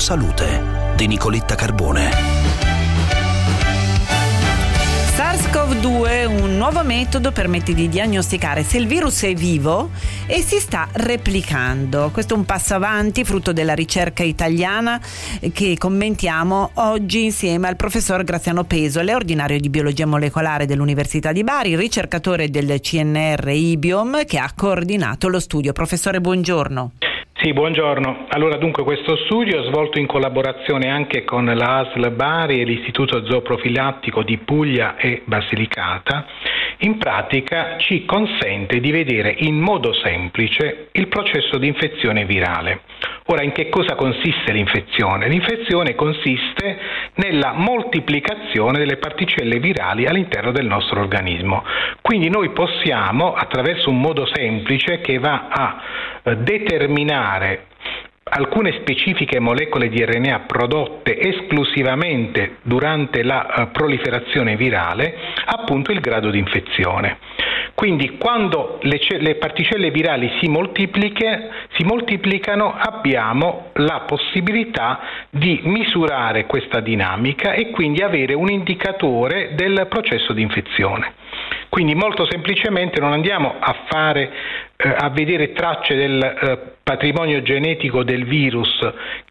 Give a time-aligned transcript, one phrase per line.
[0.00, 0.62] Salute
[0.96, 2.10] di Nicoletta Carbone.
[5.14, 9.90] SARS-CoV-2, un nuovo metodo permette di diagnosticare se il virus è vivo
[10.26, 12.08] e si sta replicando.
[12.14, 14.98] Questo è un passo avanti frutto della ricerca italiana
[15.52, 21.76] che commentiamo oggi insieme al professor Graziano Pesole, ordinario di biologia molecolare dell'Università di Bari,
[21.76, 25.72] ricercatore del CNR IBIOM che ha coordinato lo studio.
[25.72, 26.92] Professore, buongiorno.
[27.42, 28.26] Sì, buongiorno.
[28.28, 34.22] Allora, dunque, questo studio svolto in collaborazione anche con la ASL Bari e l'Istituto Zooprofilattico
[34.22, 36.26] di Puglia e Basilicata,
[36.80, 42.82] in pratica ci consente di vedere in modo semplice il processo di infezione virale.
[43.26, 45.28] Ora, in che cosa consiste l'infezione?
[45.28, 46.78] L'infezione consiste
[47.14, 51.64] nella moltiplicazione delle particelle virali all'interno del nostro organismo.
[52.00, 55.82] Quindi noi possiamo, attraverso un modo semplice che va a
[56.22, 57.66] eh, determinare
[58.30, 65.14] alcune specifiche molecole di RNA prodotte esclusivamente durante la uh, proliferazione virale,
[65.44, 67.18] appunto il grado di infezione.
[67.74, 70.50] Quindi quando le, le particelle virali si,
[71.76, 75.00] si moltiplicano abbiamo la possibilità
[75.30, 81.14] di misurare questa dinamica e quindi avere un indicatore del processo di infezione.
[81.70, 84.30] Quindi molto semplicemente non andiamo a, fare, eh,
[84.82, 88.78] a vedere tracce del eh, patrimonio genetico del virus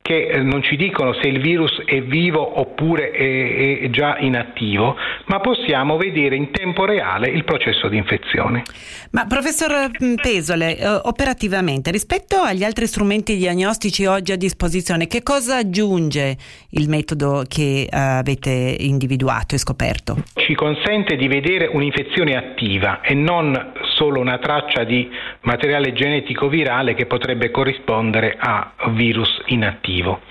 [0.09, 4.95] che eh, non ci dicono se il virus è vivo oppure è, è già inattivo,
[5.25, 8.63] ma possiamo vedere in tempo reale il processo di infezione.
[9.11, 15.21] Ma professor mm, Pesole, eh, operativamente, rispetto agli altri strumenti diagnostici oggi a disposizione, che
[15.21, 16.37] cosa aggiunge
[16.71, 20.23] il metodo che eh, avete individuato e scoperto?
[20.33, 25.11] Ci consente di vedere un'infezione attiva e non solo una traccia di
[25.41, 30.21] materiale genetico virale che potrebbe corrispondere a virus inattivo.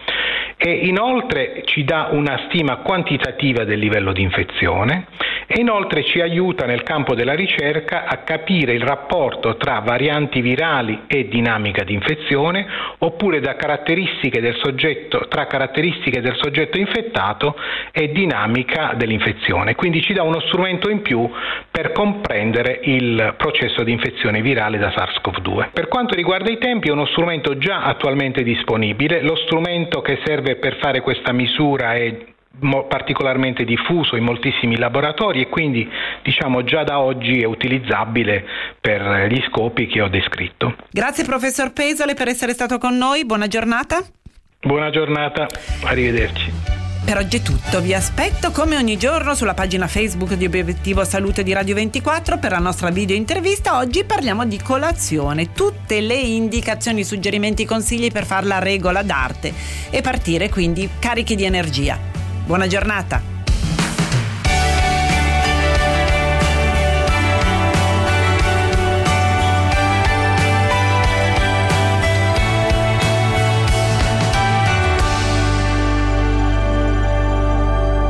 [0.57, 5.07] E inoltre ci dà una stima quantitativa del livello di infezione
[5.51, 11.05] e inoltre ci aiuta nel campo della ricerca a capire il rapporto tra varianti virali
[11.07, 12.67] e dinamica di infezione
[12.99, 17.57] oppure caratteristiche soggetto, tra caratteristiche del soggetto infettato
[17.93, 19.75] e dinamica dell'infezione.
[19.75, 21.29] Quindi ci dà uno strumento in più
[21.71, 25.71] per comprendere il processo di infezione virale da SARS-CoV-2.
[25.73, 30.57] Per quanto riguarda i tempi è uno strumento già attualmente disponibile, lo strumento che serve
[30.57, 32.37] per fare questa misura è
[32.89, 35.89] particolarmente diffuso in moltissimi laboratori e quindi
[36.23, 38.45] diciamo già da oggi è utilizzabile
[38.81, 40.75] per gli scopi che ho descritto.
[40.91, 44.03] Grazie professor Pesole per essere stato con noi, buona giornata.
[44.61, 45.47] Buona giornata,
[45.85, 46.79] arrivederci.
[47.09, 51.43] Per oggi è tutto, vi aspetto come ogni giorno sulla pagina Facebook di Obiettivo Salute
[51.43, 53.79] di Radio 24 per la nostra video intervista.
[53.79, 59.55] Oggi parliamo di colazione, tutte le indicazioni, suggerimenti, consigli per fare la regola d'arte
[59.89, 62.18] e partire quindi carichi di energia.
[62.49, 63.38] Buona giornata!